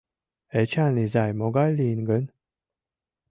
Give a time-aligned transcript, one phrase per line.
[0.59, 2.23] Эчан изай могай лийын гын?